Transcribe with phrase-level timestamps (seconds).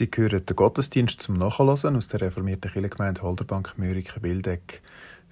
[0.00, 4.80] Sie hören den Gottesdienst zum Nachhören aus der reformierten Kirchengemeinde Holderbank Mürike Wildeck.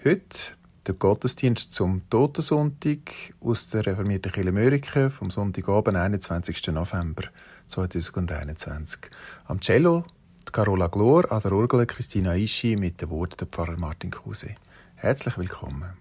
[0.05, 0.39] Heute
[0.87, 6.67] der Gottesdienst zum Totensonntag aus der reformierten Kirche Mürike vom Sonntagabend, 21.
[6.67, 7.23] November
[7.67, 9.11] 2021.
[9.47, 10.05] Am Cello
[10.53, 14.55] Carola Glor, an der Orgel Christina Ischi mit den Worten der Pfarrer Martin Kruse.
[14.97, 15.97] Herzlich willkommen.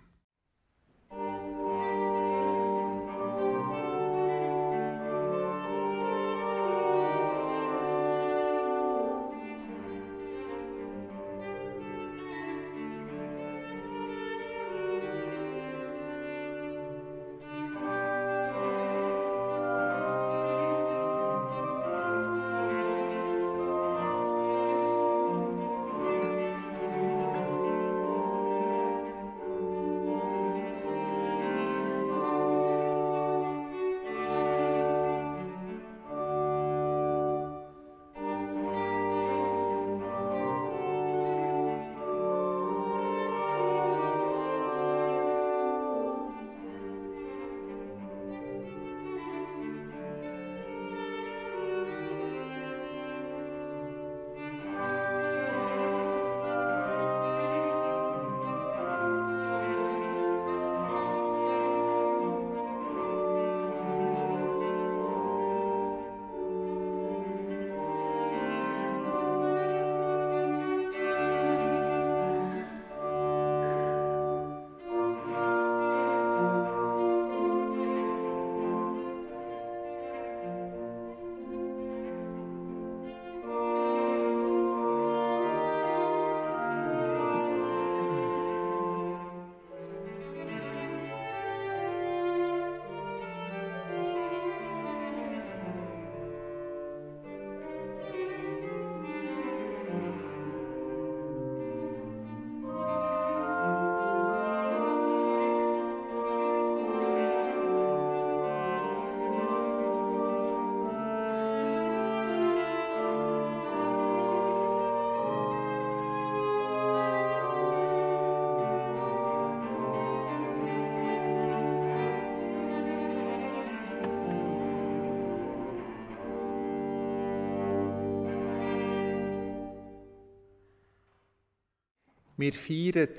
[132.48, 133.10] Wir feiern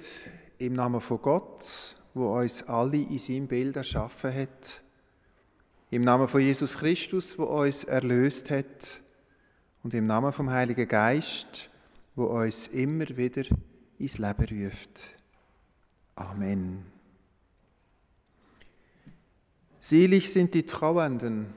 [0.57, 4.83] im Namen von Gott, wo uns alle in seinem Bild erschaffen hat.
[5.91, 9.03] Im Namen von Jesus Christus, wo uns erlöst hat.
[9.83, 11.69] Und im Namen vom Heiligen Geist,
[12.17, 13.45] wo uns immer wieder
[13.99, 15.05] ins Leben ruft.
[16.15, 16.87] Amen.
[19.79, 21.53] Selig sind die Trauernden,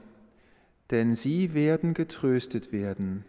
[0.90, 3.24] denn sie werden getröstet werden.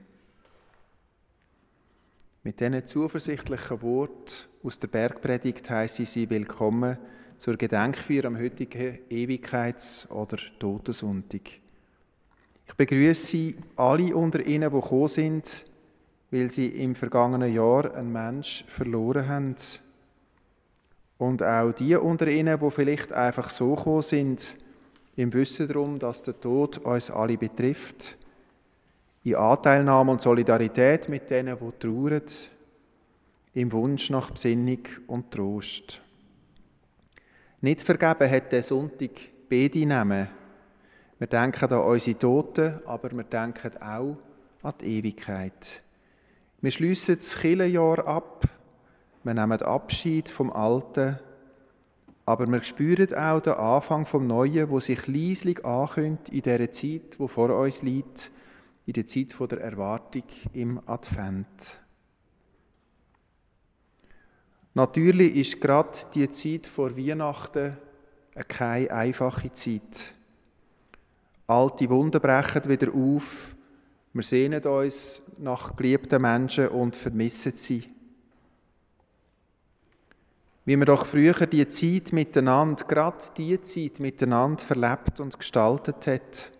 [2.46, 4.34] Mit diesen zuversichtlichen Worten
[4.66, 6.98] aus der Bergpredigt heiße ich Sie willkommen
[7.38, 11.44] zur Gedenkfeier am heutigen Ewigkeits- oder Totensonntag.
[12.68, 15.64] Ich begrüße Sie alle unter Ihnen, die gekommen sind,
[16.32, 19.56] weil sie im vergangenen Jahr einen Mensch verloren haben.
[21.20, 24.58] Und auch die unter Ihnen, die vielleicht einfach so gekommen sind,
[25.16, 28.18] im Wissen darum, dass der Tod uns alle betrifft
[29.24, 32.24] in Anteilnahme und Solidarität mit denen, die trauern,
[33.54, 36.02] im Wunsch nach Besinnung und Trost.
[37.62, 39.12] Nicht vergeben hat der Sonntag
[39.50, 40.28] beide Namen.
[41.20, 44.18] Wir denken an unsere Toten, aber wir denken auch
[44.64, 45.82] an die Ewigkeit.
[46.60, 48.46] Wir schließen das Killenjahr ab,
[49.24, 51.20] wir nehmen Abschied vom Alten,
[52.26, 57.20] aber wir spüren auch den Anfang vom Neuen, wo sich leislich ankündigt in der Zeit,
[57.20, 58.32] wo vor uns liegt,
[58.86, 61.80] in der Zeit der Erwartung im Advent.
[64.74, 67.78] Natürlich ist gerade die Zeit vor Weihnachten
[68.48, 70.14] keine einfache Zeit.
[71.46, 73.56] Alte Wunden brechen wieder auf.
[74.14, 77.84] Wir sehnen uns nach geliebten Menschen und vermissen sie.
[80.66, 86.53] Wie wir doch früher die Zeit miteinander, gerade die Zeit miteinander verlebt und gestaltet hat,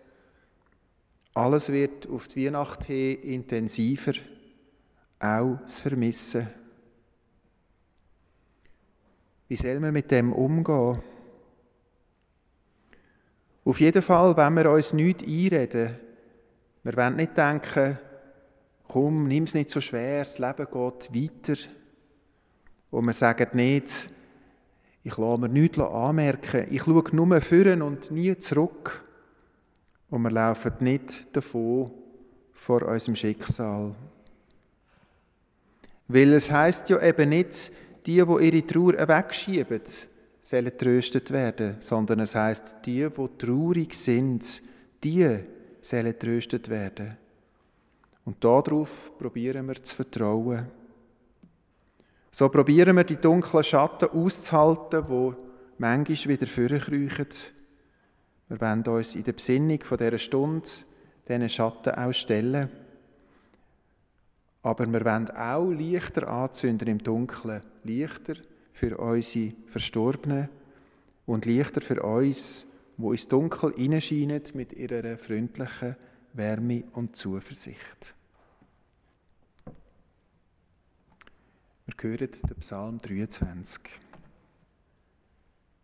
[1.34, 4.12] alles wird auf die Weihnacht hin intensiver,
[5.18, 6.46] auch das Vermissen.
[9.48, 11.02] Wie soll man mit dem umgehen?
[13.64, 15.96] Auf jeden Fall, wenn wir uns nichts einreden,
[16.82, 17.98] wir wollen nicht denken,
[18.88, 21.60] komm, nimm es nicht so schwer, das Leben geht weiter.
[22.90, 24.10] Und wir sagen nicht,
[25.02, 29.03] ich lasse mir nichts anmerken, ich schaue nur führen und nie zurück.
[30.14, 31.90] Und wir laufen nicht davon
[32.52, 33.96] vor unserem Schicksal.
[36.06, 37.72] Weil es heißt ja eben nicht,
[38.06, 39.80] die, wo ihre Trauer wegschieben,
[40.40, 44.62] sollen tröstet werden, sondern es heißt, die, wo traurig sind,
[45.02, 45.40] die
[45.82, 47.16] sollen tröstet werden.
[48.24, 50.68] Und darauf probieren wir zu vertrauen.
[52.30, 55.34] So probieren wir die dunklen Schatten auszuhalten, wo
[55.76, 57.26] manchmal wieder vorkriechen.
[58.48, 60.68] Wir wollen uns in der Besinnung von dieser Stunde
[61.28, 62.68] diesen Schatten auch stellen.
[64.62, 67.62] Aber wir wollen auch Lichter anzünden im Dunkeln.
[67.84, 68.34] Lichter
[68.72, 70.48] für unsere Verstorbenen
[71.26, 75.96] und Lichter für uns, wo ins Dunkel hineinscheinen mit ihrer freundlichen
[76.32, 78.14] Wärme und Zuversicht.
[81.86, 83.80] Wir hören den Psalm 23.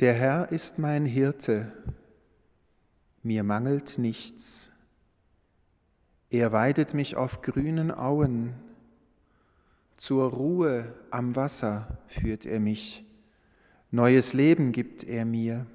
[0.01, 1.73] Der Herr ist mein Hirte,
[3.23, 4.71] mir mangelt nichts.
[6.31, 8.55] Er weidet mich auf grünen Auen,
[10.01, 13.05] zur Ruhe am Wasser führt er mich,
[13.91, 15.67] neues Leben gibt er mir.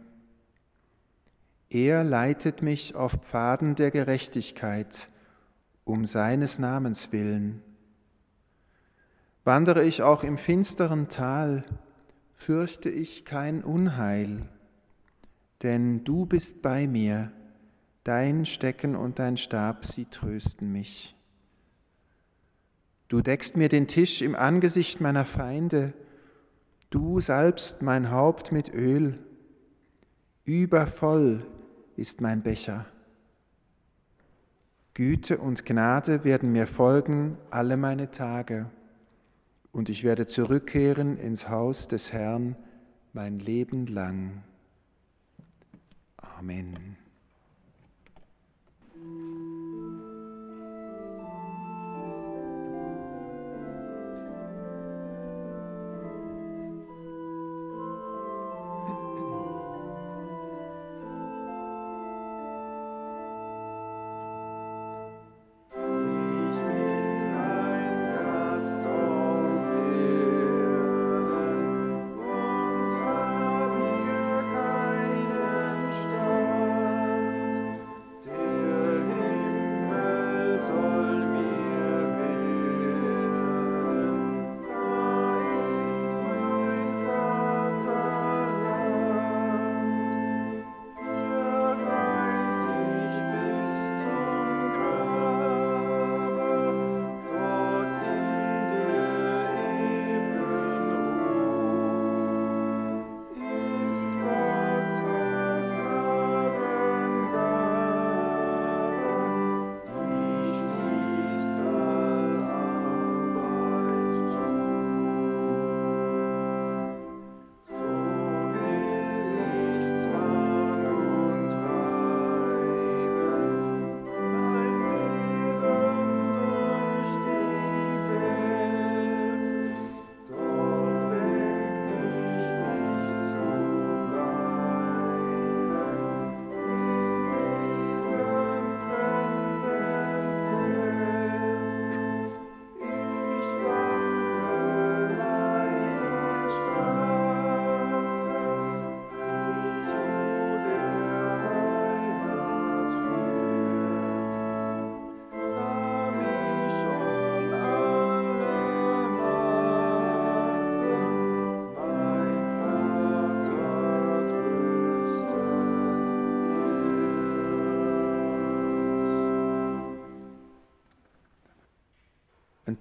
[1.69, 5.09] Er leitet mich auf Pfaden der Gerechtigkeit,
[5.83, 7.61] um seines Namens willen.
[9.43, 11.63] Wandere ich auch im finsteren Tal,
[12.33, 14.49] fürchte ich kein Unheil,
[15.63, 17.31] denn du bist bei mir,
[18.03, 21.15] dein Stecken und dein Stab, sie trösten mich.
[23.07, 25.93] Du deckst mir den Tisch im Angesicht meiner Feinde,
[26.89, 29.19] du salbst mein Haupt mit Öl,
[30.43, 31.45] übervoll
[31.95, 32.85] ist mein Becher.
[34.93, 38.69] Güte und Gnade werden mir folgen alle meine Tage,
[39.71, 42.55] und ich werde zurückkehren ins Haus des Herrn
[43.11, 44.43] mein Leben lang.
[46.45, 47.04] Amen.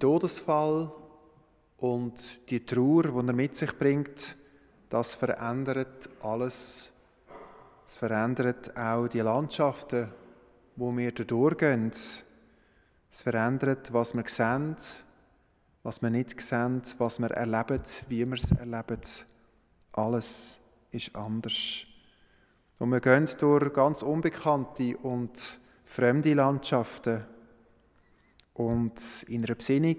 [0.05, 0.91] Todesfall
[1.77, 4.37] und die Trauer, die er mit sich bringt,
[4.91, 6.91] das verändert alles.
[7.87, 10.09] Es verändert auch die Landschaften,
[10.75, 11.89] wo wir durchgehen.
[11.89, 14.75] Es verändert, was wir sehen,
[15.81, 19.01] was wir nicht sehen, was wir erleben, wie wir es erleben.
[19.93, 20.59] Alles
[20.91, 21.79] ist anders.
[22.77, 27.25] Und wir gehen durch ganz unbekannte und fremde Landschaften.
[28.55, 29.97] Und in einer Besinnung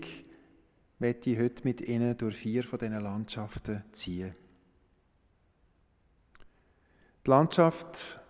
[0.98, 4.34] möchte ich heute mit Ihnen durch vier von diesen Landschaften ziehen.
[7.24, 8.20] Die Landschaft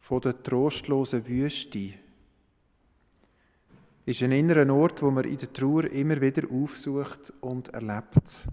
[0.00, 1.92] von der trostlosen Wüste
[4.06, 8.48] ist ein innerer Ort, wo man in der Trauer immer wieder aufsucht und erlebt.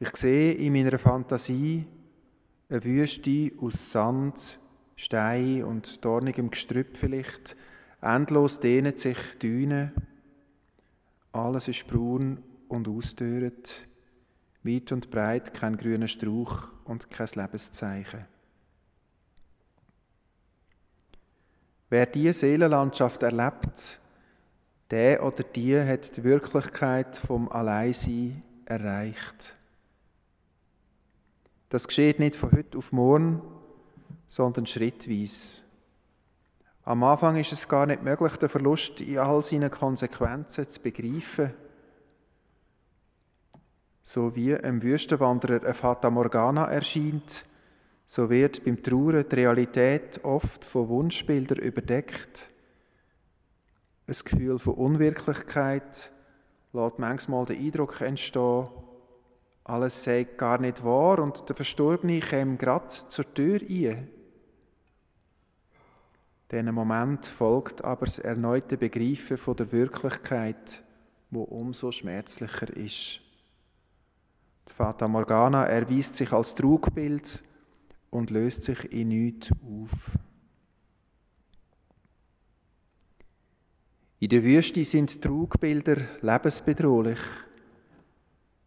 [0.00, 1.86] Ich sehe in meiner Fantasie
[2.68, 4.58] eine Wüste aus Sand,
[4.96, 7.56] Stein und dornigem Gestrüpp vielleicht,
[8.00, 9.92] Endlos dehnen sich Dünen.
[11.32, 13.74] Alles ist braun und ausdörret.
[14.62, 18.26] Weit und breit kein grüner Strauch und kein Lebenszeichen.
[21.90, 24.00] Wer diese Seelenlandschaft erlebt,
[24.90, 29.54] der oder die hat die Wirklichkeit vom Alleinsein erreicht.
[31.70, 33.42] Das geschieht nicht von heute auf morgen,
[34.28, 35.62] sondern schrittweise.
[36.88, 41.52] Am Anfang ist es gar nicht möglich, den Verlust in all seinen Konsequenzen zu begreifen.
[44.02, 47.44] So wie einem Wüstenwanderer ein Fata Morgana erscheint,
[48.06, 52.48] so wird beim Trauern die Realität oft von Wunschbildern überdeckt.
[54.06, 56.10] Ein Gefühl von Unwirklichkeit
[56.72, 58.66] lässt manchmal den Eindruck entstehen,
[59.62, 64.08] alles sei gar nicht wahr und der Verstorbene käme gerade zur Tür ein.
[66.50, 70.82] Diesen Moment folgt aber das erneute Begreifen von der Wirklichkeit,
[71.30, 73.20] wo umso schmerzlicher ist.
[74.68, 77.42] Die Fata Morgana erweist sich als Trugbild
[78.10, 79.90] und löst sich in nichts auf.
[84.20, 87.20] In der Wüste sind Trugbilder lebensbedrohlich.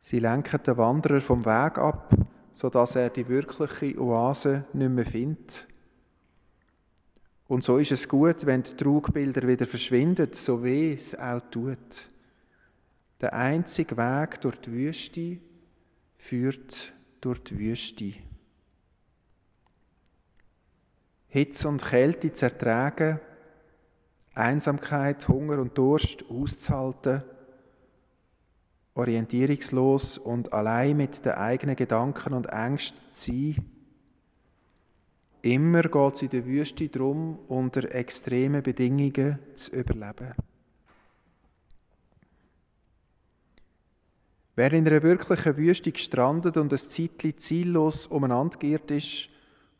[0.02, 2.16] Sie lenken den Wanderer vom Weg ab,
[2.54, 5.68] sodass er die wirkliche Oase nicht mehr findet.
[7.52, 12.10] Und so ist es gut, wenn die Trugbilder wieder verschwinden, so weh es auch tut.
[13.20, 15.38] Der einzige Weg durch die Wüste
[16.18, 18.14] führt durch die Wüste.
[21.28, 23.20] Hitze und Kälte zu ertragen,
[24.34, 27.22] Einsamkeit, Hunger und Durst auszuhalten,
[28.94, 33.81] orientierungslos und allein mit den eigenen Gedanken und Ängsten zu sein.
[35.42, 40.34] Immer geht es in der Wüste darum, unter extremen Bedingungen zu überleben.
[44.56, 49.30] Wer in einer wirklichen Wüste gestrandet und ein Zeitchen ziellos umeinander geirrt ist,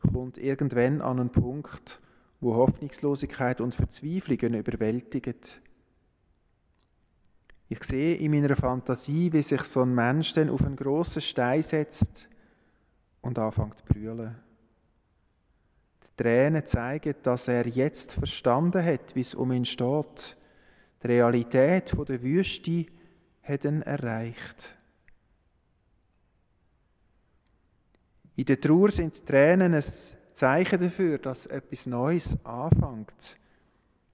[0.00, 2.00] kommt irgendwann an einen Punkt,
[2.40, 5.36] wo Hoffnungslosigkeit und Verzweiflung überwältigen.
[7.68, 11.62] Ich sehe in meiner Fantasie, wie sich so ein Mensch dann auf einen grossen Stein
[11.62, 12.28] setzt
[13.20, 14.34] und anfängt zu brüllen.
[16.22, 20.36] Tränen zeigen, dass er jetzt verstanden hat, wie es um ihn steht.
[21.02, 22.86] Die Realität der Wüste
[23.42, 24.76] hat ihn erreicht.
[28.36, 29.84] In der Trauer sind Tränen ein
[30.34, 33.36] Zeichen dafür, dass etwas Neues anfängt.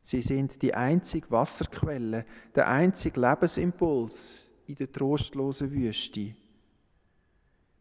[0.00, 2.24] Sie sind die einzige Wasserquelle,
[2.54, 6.34] der einzige Lebensimpuls in der trostlosen Wüste.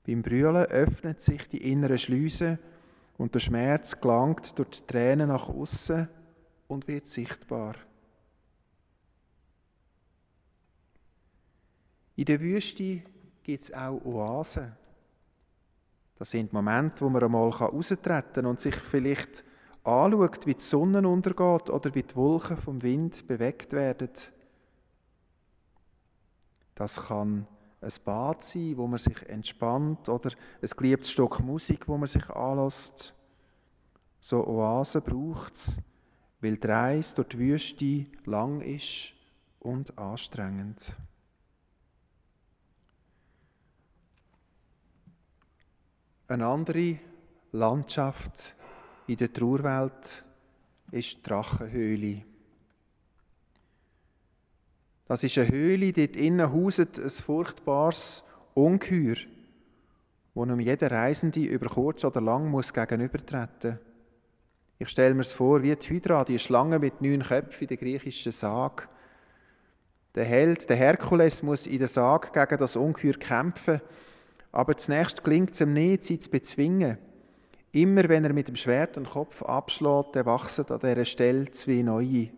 [0.06, 2.60] Beim Brüllen öffnet sich die innere Schlüsse
[3.18, 6.08] und der Schmerz gelangt durch die Tränen nach außen
[6.68, 7.76] und wird sichtbar.
[12.16, 13.02] In der Wüste
[13.44, 14.74] gibt es auch Oasen.
[16.18, 19.44] Das sind Momente, wo man einmal raustreten kann und sich vielleicht
[19.84, 24.10] anschaut, wie die Sonne untergeht oder wie die Wolken vom Wind bewegt werden.
[26.74, 27.48] Das kann
[27.82, 30.32] ein Bad sein, wo man sich entspannt oder
[30.62, 33.14] ein geliebtes Stück Musik, wo man sich anlässt.
[34.20, 35.78] So Oasen braucht es,
[36.42, 39.14] weil die Reise durch die Wüste lang ist
[39.60, 40.96] und anstrengend.
[46.28, 47.00] Eine andere
[47.52, 48.54] Landschaft
[49.08, 50.26] in der Trauerwelt
[50.92, 52.24] ist die Drachenhöhle.
[55.08, 58.24] Das ist eine Höhle, dort innen hauset ein furchtbares
[58.54, 59.16] Ungeheuer,
[60.34, 63.80] wo um jeder Reisende über kurz oder lang muss gegenübertreten
[64.80, 67.78] Ich stelle mir es vor, wie die Hydra, die Schlange mit neun Köpfen in der
[67.78, 68.84] griechischen Sage.
[70.16, 73.82] Der Held, der Herkules, muss in der Sage gegen das Ungeheuer kämpfen
[74.52, 76.98] aber zunächst gelingt es ihm nicht, sie zu bezwingen.
[77.72, 82.30] Immer wenn er mit dem Schwert den Kopf abschlägt, wachsen an dieser Stelle zwei neue.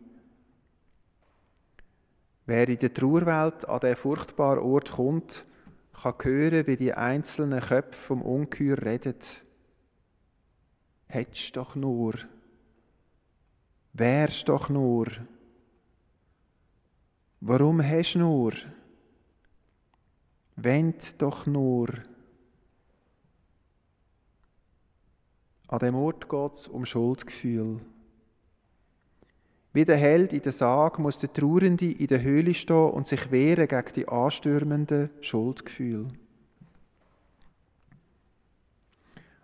[2.50, 5.46] Wer in der Trauerwelt an diesen furchtbaren Ort kommt,
[5.94, 9.14] kann hören, wie die einzelnen Köpfe vom Ungeheuer reden.
[11.06, 12.16] Hättest doch nur,
[13.94, 15.06] wärst doch nur,
[17.40, 18.54] warum hast nur?
[20.56, 21.90] Wendet doch nur.
[25.68, 27.80] An dem Ort geht es um Schuldgefühl.
[29.72, 33.30] Wie der Held in der Sage muss der Trauernde in der Höhle stehen und sich
[33.32, 36.08] wehren gegen die anstürmenden Schuldgefühle.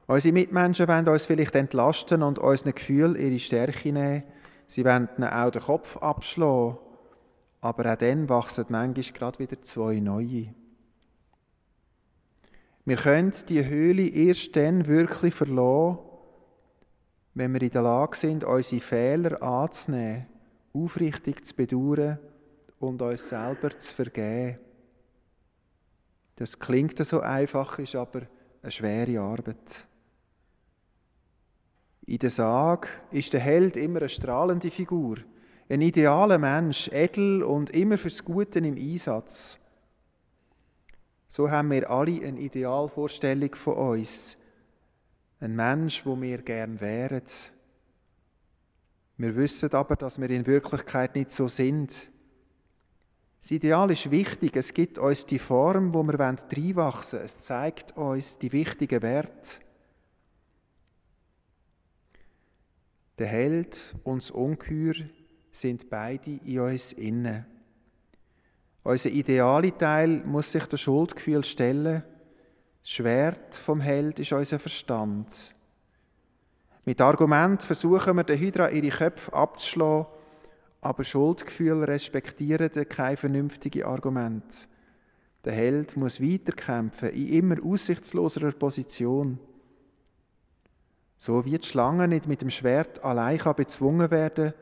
[0.07, 4.23] Unsere Mitmenschen wollen uns vielleicht entlasten und unseren Gefühl ihre Stärke nehmen.
[4.67, 6.77] Sie wollen auch den Kopf abschlagen,
[7.61, 10.53] aber auch dann wachsen manchmal gerade wieder zwei neue.
[12.85, 15.97] Wir können die Höhle erst dann wirklich verlassen,
[17.35, 20.25] wenn wir in der Lage sind, unsere Fehler anzunehmen,
[20.73, 22.17] aufrichtig zu bedauern
[22.79, 24.57] und uns selber zu vergeben.
[26.37, 28.21] Das klingt so einfach, ist aber
[28.61, 29.85] eine schwere Arbeit.
[32.05, 35.17] In der Sage ist der Held immer eine strahlende Figur,
[35.69, 39.59] ein idealer Mensch, edel und immer fürs Gute im Einsatz.
[41.27, 44.37] So haben wir alle eine Idealvorstellung von uns.
[45.39, 47.23] Ein Mensch, wo wir gern wären.
[49.17, 52.09] Wir wissen aber, dass wir in Wirklichkeit nicht so sind.
[53.41, 54.55] Das Ideal ist wichtig.
[54.55, 57.25] Es gibt uns die Form, wo wir reinwachsen wollen.
[57.25, 59.59] Es zeigt uns die wichtigen Werte.
[63.17, 64.95] Der Held und das Ungeheuer
[65.51, 67.45] sind beide in uns innen.
[68.83, 72.03] Unser ideale Teil muss sich der Schuldgefühl stellen.
[72.87, 75.55] Schwert vom Held ist unser Verstand.
[76.85, 80.05] Mit Argument versuchen wir, den Hydra ihre Köpfe abzuschlagen,
[80.81, 84.67] aber Schuldgefühle respektieren kein vernünftiges Argument.
[85.45, 89.39] Der Held muss weiterkämpfen in immer aussichtsloserer Position.
[91.17, 94.53] So wie die Schlange nicht mit dem Schwert allein bezwungen werden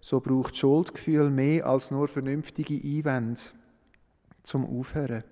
[0.00, 3.42] so braucht Schuldgefühl mehr als nur vernünftige Einwände
[4.42, 5.22] zum Aufhören.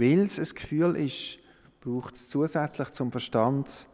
[0.00, 1.38] Weil es ein Gefühl ist,
[1.82, 3.86] braucht es zusätzlich zum Verstand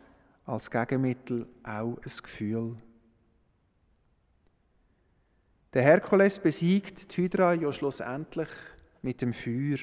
[0.44, 2.76] als Gegenmittel auch ein Gefühl.
[5.74, 8.48] Der Herkules besiegt die Hydra ja schlussendlich
[9.02, 9.78] mit dem Feuer.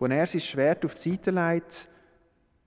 [0.00, 1.88] Wo er sein Schwert auf die Seite legt,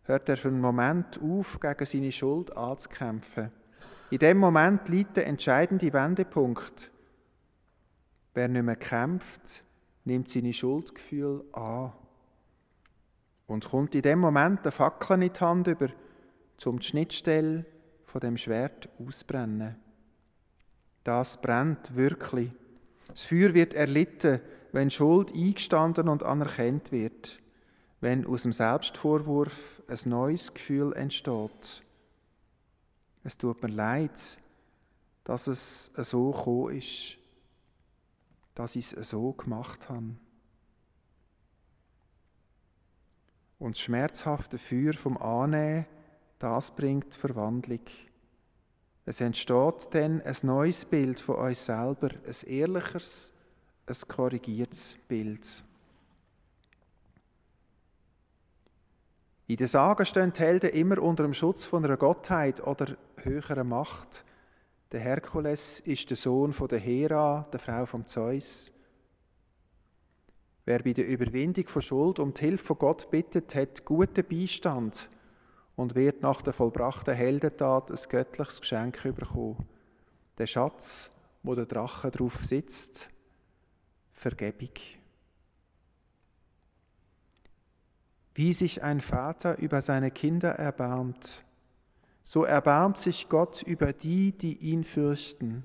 [0.04, 3.51] hört er für einen Moment auf, gegen seine Schuld anzukämpfen.
[4.10, 6.91] In dem Moment liegt der entscheidende Wendepunkt.
[8.34, 9.65] Wer nicht mehr kämpft,
[10.06, 11.91] nimmt seine Schuldgefühle an
[13.47, 15.89] und kommt in dem Moment der Fackel in die Hand über,
[16.65, 17.65] um die Schnittstelle
[18.05, 19.75] von dem Schwert auszubrennen.
[21.03, 22.51] Das brennt wirklich.
[23.08, 27.39] Das Feuer wird erlitten, wenn Schuld eingestanden und anerkannt wird,
[28.01, 31.84] wenn aus dem Selbstvorwurf ein neues Gefühl entsteht.
[33.23, 34.38] Es tut mir leid,
[35.23, 37.17] dass es so gekommen ist
[38.55, 40.15] dass ich es so gemacht habe.
[43.59, 45.85] Und das schmerzhafte Feuer vom Annehmen,
[46.39, 47.79] das bringt Verwandlung.
[49.05, 53.31] Es entsteht dann ein neues Bild von uns selber, ein ehrlicheres,
[53.87, 55.63] ein korrigiertes Bild.
[59.47, 63.63] In den Sagen stehen die Helden immer unter dem Schutz von einer Gottheit oder höherer
[63.63, 64.25] Macht.
[64.91, 68.71] Der Herkules ist der Sohn von der Hera, der Frau von Zeus.
[70.65, 75.10] Wer bei der Überwindung von Schuld um die Hilfe von Gott bittet, hat guten Beistand
[75.75, 79.63] und wird nach der vollbrachten Heldentat ein göttliches Geschenk bekommen.
[80.39, 81.12] Der Schatz,
[81.43, 83.08] wo der Drache drauf sitzt,
[84.13, 84.73] Vergebung.
[88.34, 91.45] Wie sich ein Vater über seine Kinder erbarmt,
[92.23, 95.63] so erbarmt sich Gott über die, die ihn fürchten.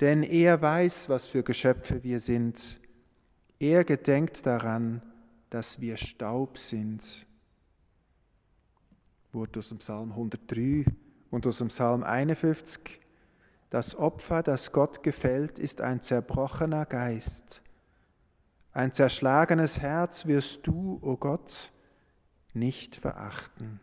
[0.00, 2.80] Denn er weiß, was für Geschöpfe wir sind.
[3.60, 5.02] Er gedenkt daran,
[5.50, 7.26] dass wir Staub sind.
[9.32, 10.84] Wort aus dem Psalm 103
[11.30, 13.00] und aus dem Psalm 51.
[13.70, 17.60] Das Opfer, das Gott gefällt, ist ein zerbrochener Geist.
[18.72, 21.72] Ein zerschlagenes Herz wirst du, o oh Gott,
[22.54, 23.80] nicht verachten.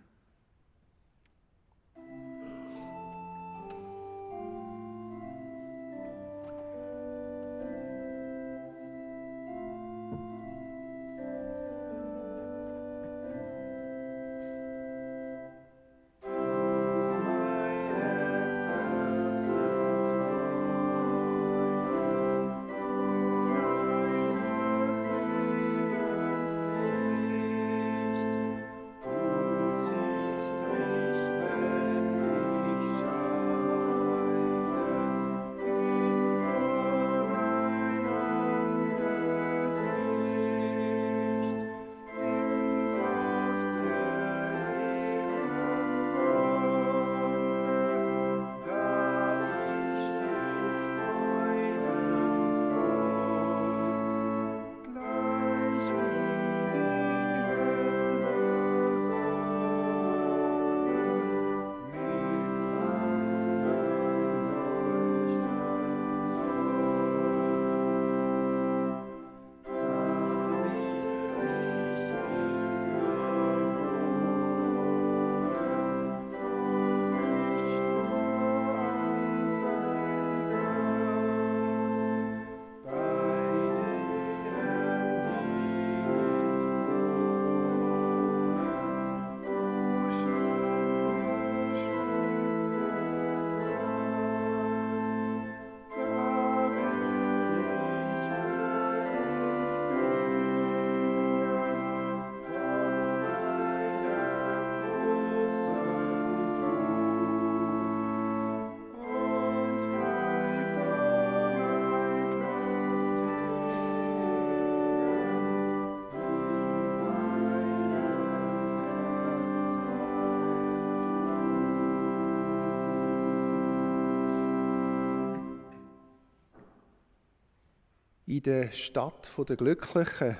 [128.35, 130.35] In der Stadt der Glücklichen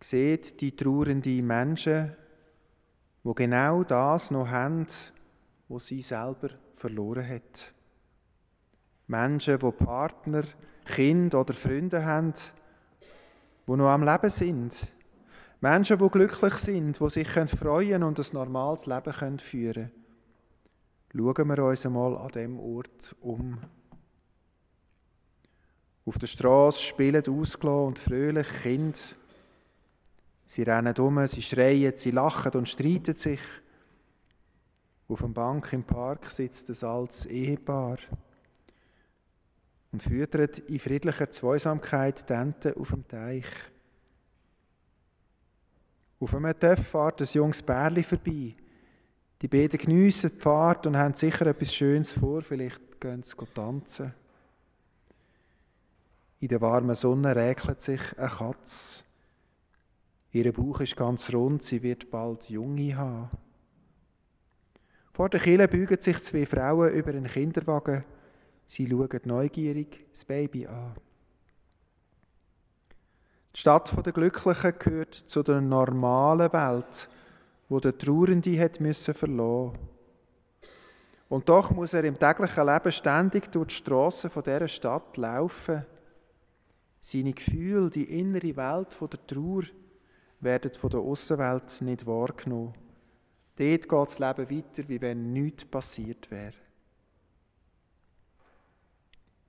[0.00, 2.16] sieht die trauernden Menschen,
[3.22, 4.86] wo genau das noch haben,
[5.68, 7.74] was sie selber verloren hat.
[9.06, 10.44] Menschen, wo Partner,
[10.86, 12.32] Kind oder Freunde haben,
[13.66, 14.90] wo noch am Leben sind.
[15.60, 19.90] Menschen, wo glücklich sind, wo sich freuen und ein normales Leben führen
[21.12, 21.34] können.
[21.36, 23.58] Schauen wir uns einmal an dem Ort um.
[26.06, 28.98] Auf der Straße spielen ausgelassen und fröhlich Kinder.
[30.46, 33.40] Sie rennen um, sie schreien, sie lachen und streiten sich.
[35.08, 37.98] Auf einer Bank im Park sitzt ein altes Ehepaar
[39.92, 43.46] und füttert in friedlicher Zweisamkeit die Enten auf dem Teich.
[46.20, 48.54] Auf einem Töpf fährt ein junges Bärli vorbei.
[49.42, 52.42] Die beiden geniessen die Fahrt und haben sicher etwas Schönes vor.
[52.42, 54.14] Vielleicht gehen sie tanzen.
[56.44, 59.02] In der warmen Sonne regelt sich eine Katze.
[60.30, 63.30] Ihr Bauch ist ganz rund, sie wird bald Junge haben.
[65.14, 68.04] Vor der Kille beugen sich zwei Frauen über einen Kinderwagen.
[68.66, 70.92] Sie schauen neugierig das Baby an.
[73.54, 77.08] Die Stadt der Glücklichen gehört zu der normalen Welt,
[77.70, 79.14] wo der Trauernde hat müssen.
[81.30, 85.86] Und doch muss er im täglichen Leben ständig durch die Straßen von dieser Stadt laufen.
[87.04, 89.64] Seine Gefühle, die innere Welt von der Trauer,
[90.40, 92.72] werden von der Außenwelt nicht wahrgenommen.
[93.56, 96.54] Dort geht das Leben weiter, wie wenn nichts passiert wäre.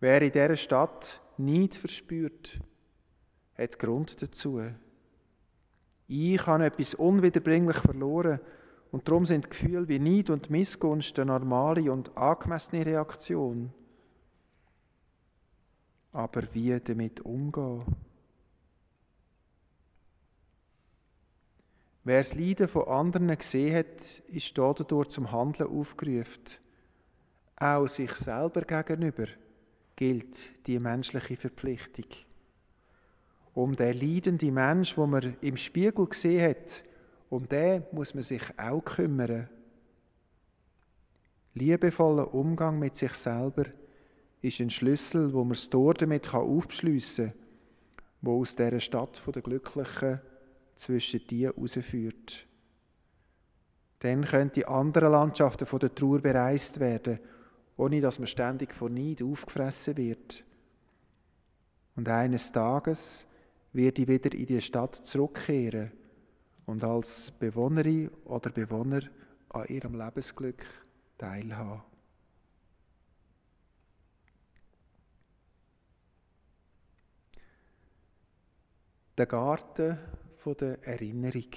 [0.02, 2.60] Wer in dieser Stadt nicht verspürt,
[3.58, 4.62] hat Grund dazu.
[6.10, 8.42] Ich habe etwas unwiederbringlich verloren
[8.92, 13.72] und darum sind Gefühle wie Neid und Missgunst eine normale und angemessene Reaktion.
[16.16, 17.84] Aber wie damit umgehen?
[22.06, 26.44] Wer das Leiden von anderen gesehen hat, ist dadurch zum Handeln aufgerufen.
[27.58, 29.26] Auch sich selber gegenüber
[29.98, 32.06] gilt die menschliche Verpflichtung.
[33.54, 36.82] Um den leidenden Mensch, wo man im Spiegel gesehen hat,
[37.30, 39.50] um den muss man sich auch kümmern.
[41.56, 43.66] Liebevoller Umgang mit sich selber
[44.46, 47.40] ist ein Schlüssel, wo man das Tor damit aufschliessen kann,
[48.22, 50.22] wo aus dieser Stadt der Glücklichen
[50.76, 52.48] zwischen die herausführt.
[54.00, 57.20] Dann können die anderen Landschaften von der Trauer bereist werden,
[57.78, 60.44] ohne dass man ständig von Neid aufgefressen wird.
[61.96, 63.26] Und eines Tages
[63.74, 65.92] wird ich wieder in die Stadt zurückkehren
[66.66, 69.02] und als Bewohnerin oder Bewohner
[69.50, 70.66] an ihrem Lebensglück
[71.18, 71.95] teilhaben.
[79.18, 79.98] Der Garten
[80.60, 81.52] der Erinnerung.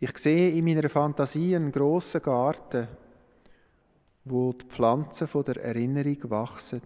[0.00, 2.88] Ich sehe in meiner Fantasie einen grossen Garten,
[4.24, 6.80] wo die Pflanzen der Erinnerung wachsen.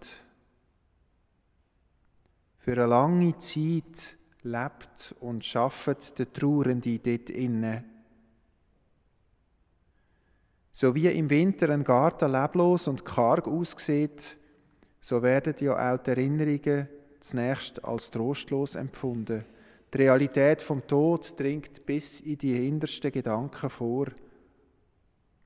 [2.58, 7.84] Für eine lange Zeit lebt und schafft der Trauernde dort inne.
[10.72, 14.36] So wie im Winter ein Garten leblos und karg aussieht,
[15.00, 16.88] so werden ja auch die Erinnerungen
[17.20, 19.44] zunächst als trostlos empfunden.
[19.92, 24.06] Die Realität vom Tod dringt bis in die hintersten Gedanken vor.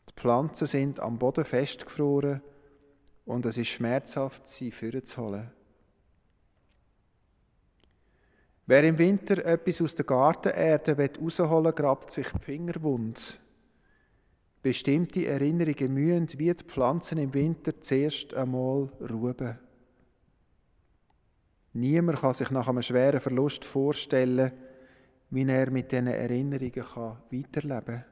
[0.09, 2.43] Die Pflanzen sind am Boden festgefroren
[3.25, 5.51] und es ist schmerzhaft, sie vorzuholen.
[8.67, 13.39] Wer im Winter etwas aus der Gartenerde rausholen will, grabt sich die Finger wund.
[14.63, 19.59] Bestimmte Erinnerungen mühen wie die Pflanzen im Winter zuerst einmal ruhen.
[21.75, 24.53] Niemand kann sich nach einem schweren Verlust vorstellen,
[25.31, 28.05] wie er mit diesen Erinnerungen weiterleben kann.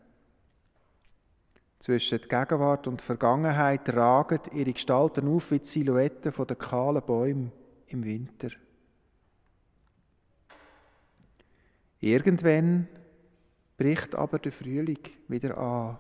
[1.81, 7.03] Zwischen der Gegenwart und der Vergangenheit ragen ihre Gestalten auf wie die Silhouetten der kahlen
[7.03, 7.53] Bäume
[7.87, 8.51] im Winter.
[12.01, 12.89] Irgendwann
[13.77, 15.99] bricht aber der Frühling wieder an.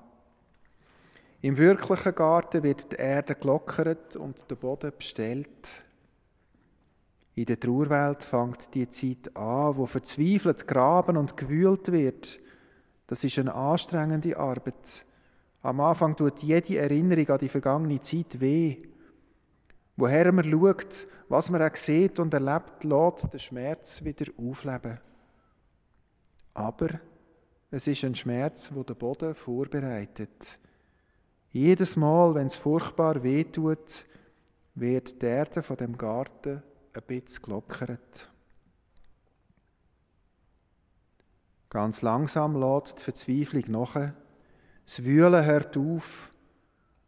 [1.42, 5.70] Im wirklichen Garten wird die Erde gelockert und der Boden bestellt.
[7.40, 12.38] In der Trauerwelt fängt die Zeit an, wo verzweifelt graben und gewühlt wird.
[13.06, 15.06] Das ist eine anstrengende Arbeit.
[15.62, 18.76] Am Anfang tut jede Erinnerung an die vergangene Zeit weh.
[19.96, 25.00] Woher man schaut, was man auch sieht und erlebt, lässt den Schmerz wieder aufleben.
[26.52, 26.88] Aber
[27.70, 30.58] es ist ein Schmerz, wo der Boden vorbereitet.
[31.52, 34.04] Jedes Mal, wenn es furchtbar weh tut,
[34.74, 38.30] wird die Erde von dem Garten ein bisschen gelockert.
[41.68, 44.12] Ganz langsam lädt die Verzweiflung nach.
[44.86, 46.30] Das Wühlen hört auf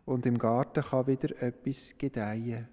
[0.05, 2.68] und im Garten kann wieder etwas gedeihen.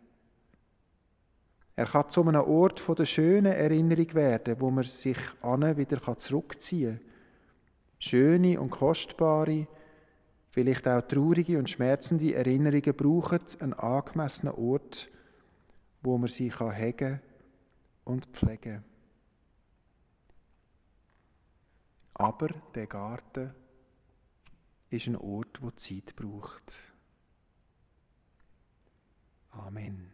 [1.75, 6.17] Er kann zu einem Ort von der schönen Erinnerung werden, wo man sich an wieder
[6.17, 7.09] zurückziehen kann.
[7.99, 9.67] Schöne und kostbare,
[10.51, 15.09] vielleicht auch traurige und schmerzende Erinnerungen brauchen einen angemessenen Ort,
[16.01, 17.21] wo man sie kann hegen
[18.05, 18.83] und pflegen.
[22.13, 23.53] Aber der Garten
[24.89, 26.75] ist ein Ort, wo Zeit braucht.
[29.51, 30.11] Amen.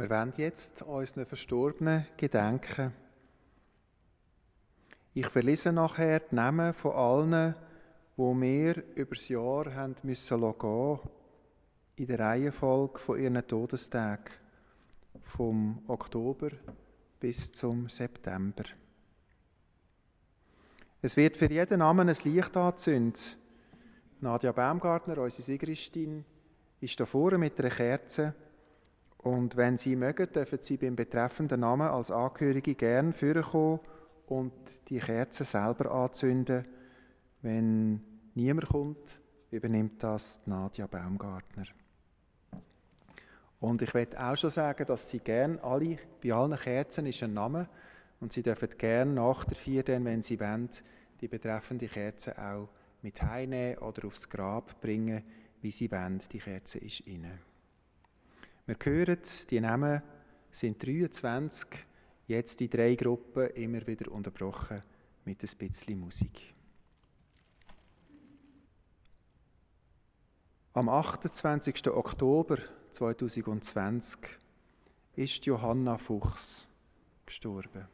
[0.00, 2.94] Wir wollen jetzt unseren Verstorbenen gedenken.
[5.12, 7.54] Ich verlese nachher die Namen von allen,
[8.16, 10.98] wo wir über das Jahr haben müssen gehen,
[11.96, 14.32] in der Reihenfolge von ihren Todestagen,
[15.22, 16.48] vom Oktober
[17.20, 18.64] bis zum September.
[21.02, 23.36] Es wird für jeden Namen ein Licht anzündet.
[24.22, 26.24] Nadja Baumgartner, unsere Sigristin,
[26.80, 28.34] ist da vorne mit einer Kerze
[29.22, 33.80] und wenn Sie mögen, dürfen Sie beim betreffenden Namen als Angehörige gern vorkommen
[34.26, 34.52] und
[34.88, 36.64] die Kerze selber anzünden.
[37.42, 38.00] Wenn
[38.34, 41.64] niemand kommt, übernimmt das Nadja Baumgartner.
[43.60, 47.34] Und ich werde auch schon sagen, dass Sie gern alle, bei allen Kerzen ist ein
[47.34, 47.68] Name
[48.20, 50.70] und Sie dürfen gern nach der Vier, wenn Sie wollen,
[51.20, 52.70] die betreffende Kerze auch
[53.02, 55.22] mit heimnehmen oder aufs Grab bringen,
[55.60, 56.22] wie Sie wollen.
[56.32, 57.49] Die Kerze ist Ihnen.
[58.70, 59.18] Wir hören,
[59.50, 60.00] die Namen
[60.52, 61.66] sind 23,
[62.28, 64.84] jetzt die drei Gruppen immer wieder unterbrochen
[65.24, 66.54] mit ein bisschen Musik.
[70.72, 71.88] Am 28.
[71.88, 72.58] Oktober
[72.92, 74.20] 2020
[75.16, 76.68] ist Johanna Fuchs
[77.26, 77.88] gestorben.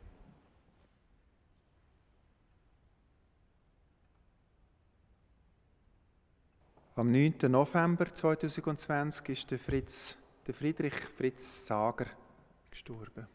[6.97, 7.35] Am 9.
[7.49, 12.07] November 2020 ist der, Fritz, der Friedrich Fritz Sager
[12.71, 13.27] gestorben.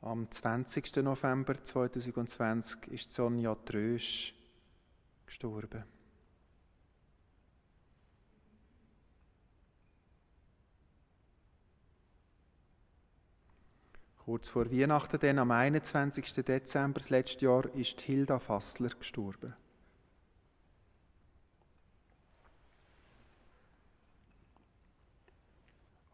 [0.00, 0.96] Am 20.
[0.96, 4.34] November 2020 ist Sonja Trösch
[5.26, 5.82] gestorben.
[14.24, 16.32] Kurz vor Weihnachten, dann am 21.
[16.44, 19.54] Dezember des letzten Jahr, ist Hilda Fassler gestorben.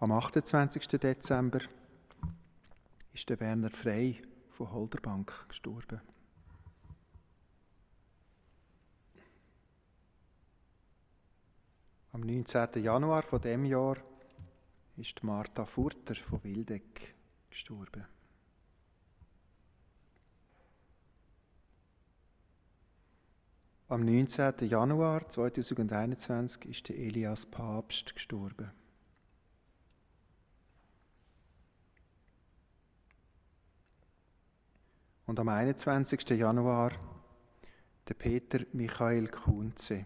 [0.02, 0.98] Am 28.
[0.98, 1.60] Dezember
[3.12, 6.00] ist der Werner Frey von Holderbank gestorben.
[12.14, 12.82] Am 19.
[12.82, 13.98] Januar von dem Jahr
[14.96, 17.14] ist Martha Furter von Wildeck
[17.50, 18.06] gestorben.
[23.88, 24.66] Am 19.
[24.66, 28.79] Januar 2021 ist der Elias Papst gestorben.
[35.30, 36.28] Und am 21.
[36.30, 36.90] Januar
[38.08, 40.04] der Peter Michael Kunze.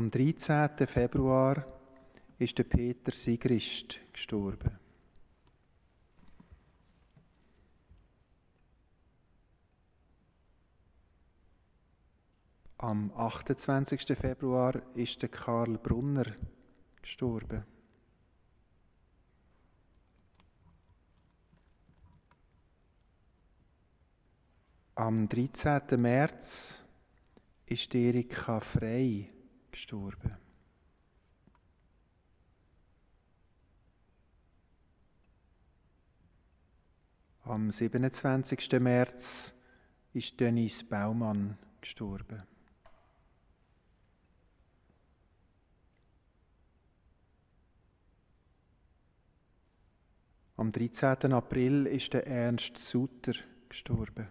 [0.00, 0.86] Am 13.
[0.86, 1.62] Februar
[2.38, 4.78] ist der Peter Sigrist gestorben.
[12.78, 14.16] Am 28.
[14.16, 16.34] Februar ist der Karl Brunner
[17.02, 17.62] gestorben.
[24.94, 26.00] Am 13.
[26.00, 26.82] März
[27.66, 29.28] ist Erika Frey
[29.80, 30.36] gestorben.
[37.44, 38.78] Am 27.
[38.78, 39.54] März
[40.12, 42.42] ist Dennis Baumann gestorben.
[50.58, 51.32] Am 13.
[51.32, 53.32] April ist der Ernst Suter
[53.70, 54.28] gestorben.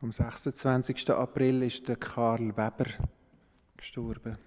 [0.00, 1.10] Am 26.
[1.10, 2.86] April ist der Karl Weber
[3.76, 4.38] gestorben.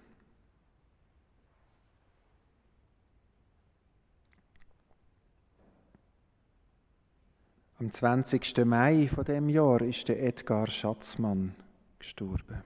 [7.79, 8.63] Am 20.
[8.63, 11.53] Mai von dem Jahr ist der Edgar Schatzmann
[11.99, 12.63] gestorben.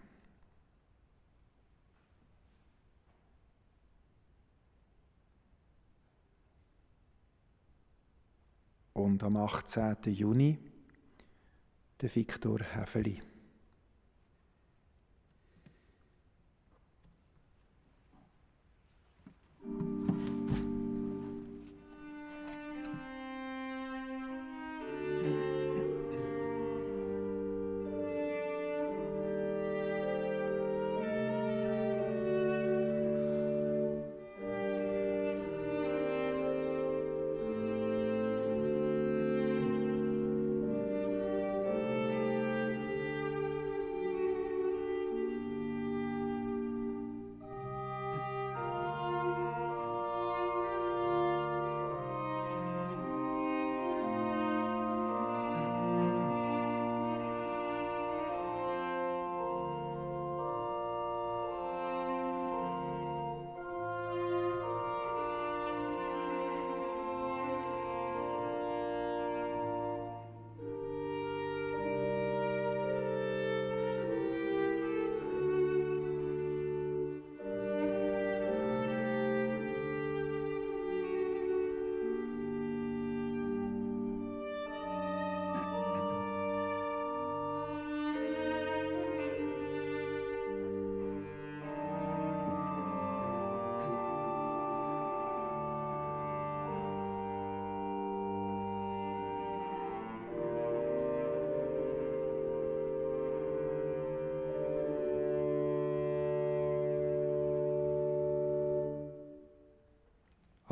[8.93, 10.13] Und am 18.
[10.13, 10.59] Juni
[12.01, 13.21] der Viktor Häfeli.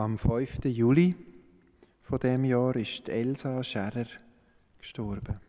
[0.04, 0.66] Am 5.
[0.66, 1.16] Juli
[2.02, 4.08] von dem Jahr ist Elsa Scherer
[4.78, 5.40] gestorben.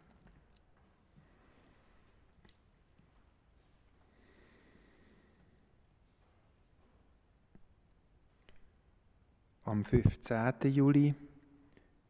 [9.64, 10.72] Am 15.
[10.72, 11.16] Juli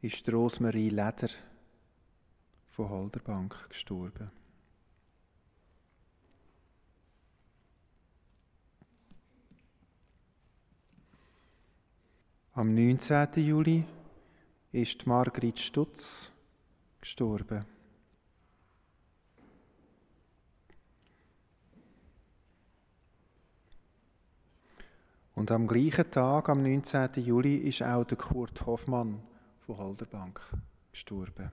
[0.02, 1.30] ist Rosemarie Leder
[2.72, 4.30] von Holderbank gestorben.
[12.56, 13.44] Am 19.
[13.44, 13.84] Juli
[14.70, 16.30] ist Margrit Stutz
[17.00, 17.64] gestorben.
[25.34, 27.24] Und am gleichen Tag, am 19.
[27.24, 29.20] Juli, ist auch der Kurt Hoffmann
[29.66, 30.40] von Holderbank
[30.92, 31.50] gestorben.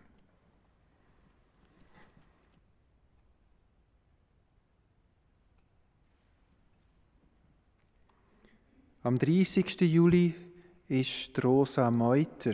[9.01, 9.81] Am 30.
[9.81, 10.50] Juli
[10.91, 12.53] ist Rosa Meuter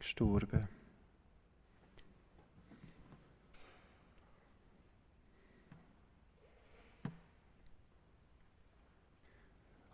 [0.00, 0.66] gestorben.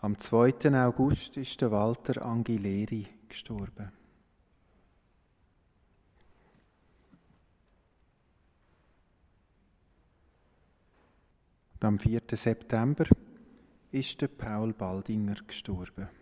[0.01, 0.83] Am 2.
[0.83, 3.93] August ist der Walter Angileri gestorben.
[11.75, 12.23] Und am 4.
[12.33, 13.05] September
[13.91, 16.22] ist der Paul Baldinger gestorben.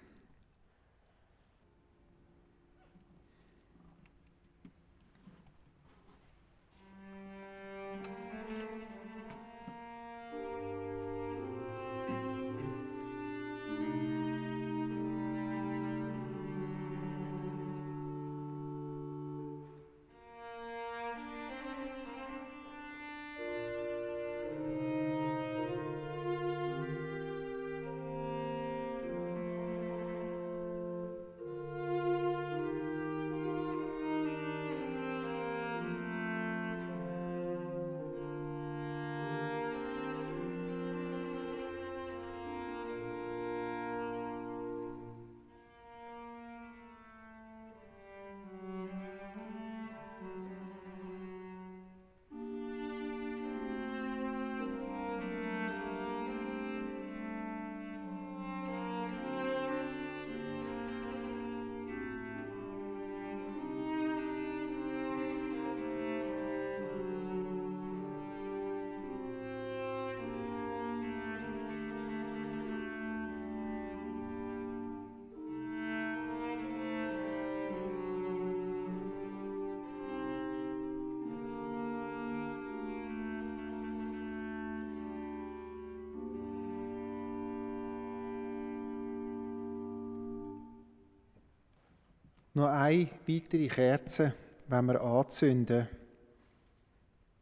[92.61, 94.35] Noch eine weitere Kerze,
[94.69, 95.89] wenn wir anzünden.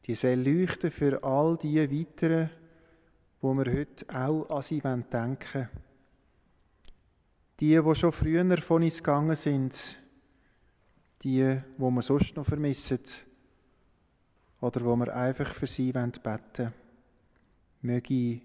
[0.06, 2.50] Die soll leuchten für all die weiteren,
[3.40, 5.68] wo wir heute auch an sie denken wollen.
[7.60, 9.76] Die, die schon früher von uns gegangen sind,
[11.22, 13.00] die, wo wir sonst noch vermissen
[14.60, 16.74] oder wo wir einfach für sie beten wollen.
[17.82, 18.40] Möge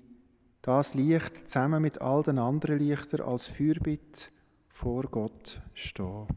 [0.63, 4.25] das Licht zusammen mit all den anderen Lichtern als Fürbitte
[4.69, 6.27] vor Gott stehen.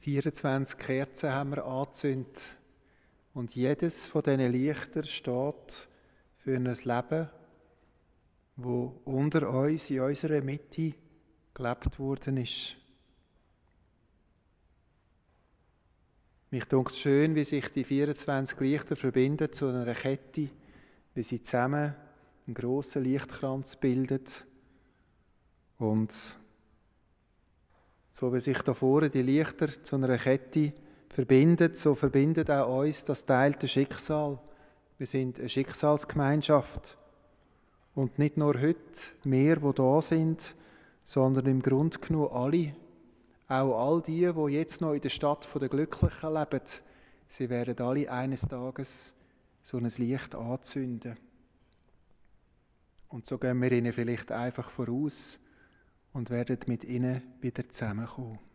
[0.00, 2.42] 24 Kerzen haben wir angezündet.
[3.34, 5.88] Und jedes von diesen Lichtern steht
[6.38, 7.28] für ein Leben,
[8.56, 10.94] wo unter uns, in unserer Mitte,
[11.54, 12.76] gelebt worden ist.
[16.50, 20.48] Mich dunkt schön, wie sich die 24 Lichter verbinden zu einer Kette,
[21.14, 21.94] wie sie zusammen
[22.46, 24.24] einen grossen Lichtkranz bilden
[25.78, 26.39] und
[28.20, 30.74] so wie sich da vorne die Lichter zu einer Kette
[31.08, 34.38] verbinden, so verbindet auch uns das teilte Schicksal.
[34.98, 36.98] Wir sind eine Schicksalsgemeinschaft.
[37.94, 38.76] Und nicht nur heute
[39.24, 40.54] wir, wo da sind,
[41.06, 42.74] sondern im Grund genug alle.
[43.48, 46.60] Auch all die, wo jetzt noch in der Stadt der Glücklichen leben,
[47.30, 49.14] sie werden alle eines Tages
[49.62, 51.16] so ein Licht anzünden.
[53.08, 55.40] Und so gehen wir ihnen vielleicht einfach voraus
[56.12, 58.49] und werden mit ihnen wieder zusammenkommen.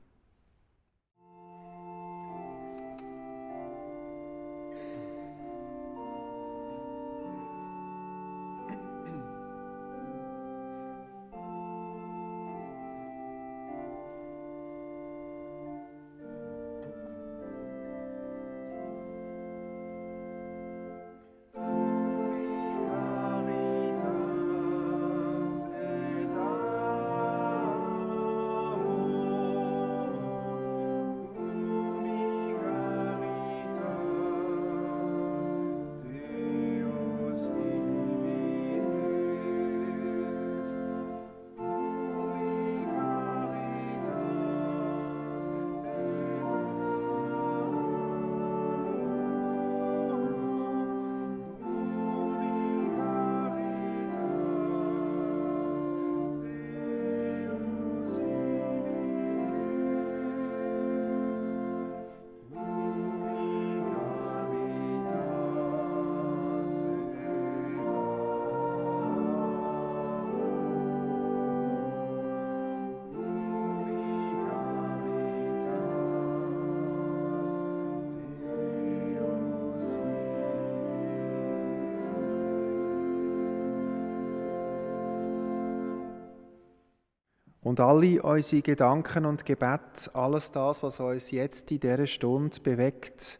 [87.75, 93.37] Und alle unsere Gedanken und Gebet, alles das, was uns jetzt in dieser Stunde bewegt,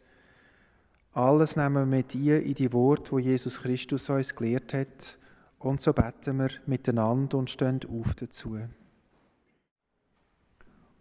[1.14, 5.16] alles nehmen wir mit ihr in die Worte, wo Jesus Christus uns gelehrt hat.
[5.58, 8.58] Und so beten wir miteinander und stehen auf dazu.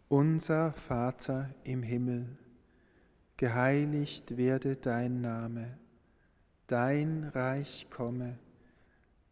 [0.07, 2.37] Unser Vater im Himmel,
[3.35, 5.77] geheiligt werde dein Name,
[6.67, 8.37] dein Reich komme,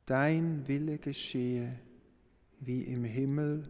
[0.06, 1.80] dein Wille geschehe,
[2.60, 3.70] wie im Himmel,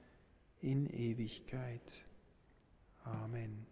[0.61, 1.81] in Ewigkeit.
[3.03, 3.65] Amen.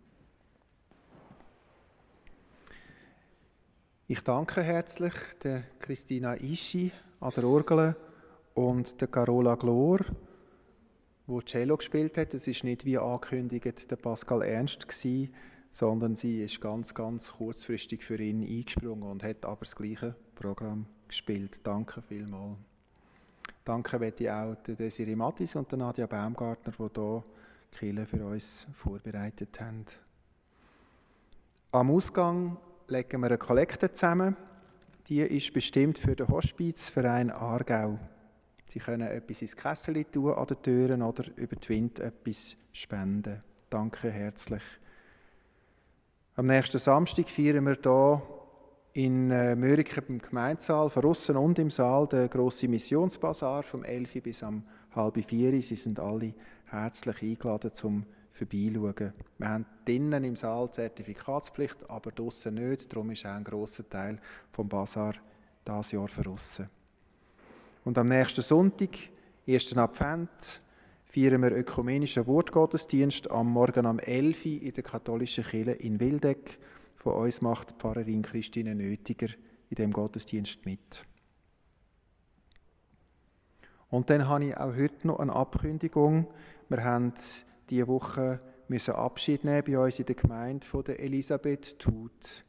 [4.08, 5.14] Ich danke herzlich
[5.44, 7.96] der Christina Ischi an der Orgel
[8.56, 10.00] und der Carola Glor,
[11.28, 12.34] wo Cello gespielt hat.
[12.34, 15.34] Es ist nicht wie angekündigt der Pascal Ernst gewesen,
[15.72, 20.88] sondern sie ist ganz, ganz kurzfristig für ihn eingesprungen und hat aber das gleiche Programm
[21.08, 21.60] gespielt.
[21.64, 22.58] Danke vielmals.
[23.66, 27.24] Danke möchte ich auch Desiree Mattis und Nadia Baumgartner, die hier
[27.72, 29.86] die Kirche für uns vorbereitet haben.
[31.72, 32.58] Am Ausgang
[32.88, 34.36] legen wir eine Kollekte zusammen.
[35.08, 38.00] Die ist bestimmt für den Hospizverein Aargau.
[38.72, 43.44] Sie können etwas ins Kessel tun an den Türen oder über die Wind etwas spenden.
[43.70, 44.64] Danke herzlich.
[46.36, 48.39] Am nächsten Samstag feiern wir hier
[49.06, 54.44] in äh, Mörike im Gemeindesaal, von und im Saal, der große Missionsbasar vom 11 bis
[54.44, 54.62] am
[54.94, 55.62] halb vier.
[55.62, 56.34] Sie sind alle
[56.66, 59.14] herzlich eingeladen zum Vorbeischauen.
[59.38, 62.92] Wir haben drinnen im Saal Zertifikatspflicht, aber draußen nicht.
[62.92, 64.20] Darum ist auch ein grosser Teil
[64.52, 65.14] vom Basar
[65.64, 66.68] das Jahr verrissen.
[67.86, 68.98] Und am nächsten Sonntag,
[69.48, 69.78] 1.
[69.78, 70.62] Advent,
[71.06, 76.60] feiern wir ökumenischen Wortgottesdienst am Morgen am 11 in der katholischen Kirche in Wildeck.
[77.00, 79.30] Von uns macht Pfarrerin Christine Nötiger
[79.70, 81.06] in dem Gottesdienst mit.
[83.90, 86.28] Und dann habe ich auch heute noch eine Ankündigung.
[86.68, 87.14] Wir haben
[87.70, 92.44] diese Woche müssen Abschied nehmen bei uns in der Gemeinde von der Elisabeth Tut.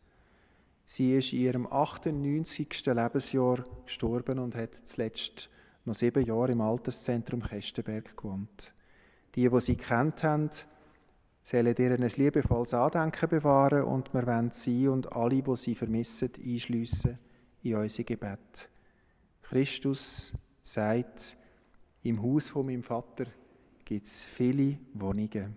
[0.84, 2.86] Sie ist in ihrem 98.
[2.86, 5.48] Lebensjahr gestorben und hat zuletzt
[5.84, 8.72] noch sieben Jahre im Alterszentrum Kestenberg gewohnt.
[9.34, 10.50] Die, die sie kennt haben,
[11.42, 16.30] sollen ihr ein liebevolles Andenken bewahren und wir wollen sie und alle, die sie vermissen,
[16.44, 17.18] einschliessen
[17.62, 18.68] in unser Gebet.
[19.42, 20.32] Christus
[20.62, 21.36] sagt,
[22.02, 23.26] im Haus von meinem Vater
[23.84, 25.56] gibt es viele Wohnungen.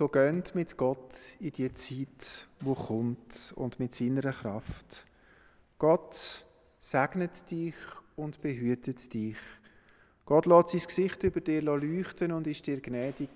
[0.00, 5.04] So gönnt mit Gott in die Zeit, wo kommt und mit seiner Kraft.
[5.78, 6.42] Gott
[6.78, 7.74] segnet dich
[8.16, 9.36] und behütet dich.
[10.24, 13.28] Gott lässt sein Gesicht über dir leuchten und ist dir gnädig.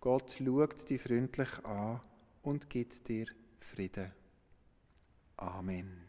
[0.00, 2.00] Gott schaut dich freundlich an
[2.42, 3.26] und gibt dir
[3.60, 4.10] Frieden.
[5.36, 6.05] Amen.